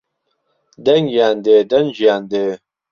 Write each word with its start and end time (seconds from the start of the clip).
دەنگیان 0.85 1.35
دێ 1.45 1.57
دەنگیان 1.71 2.23
دێ 2.31 2.47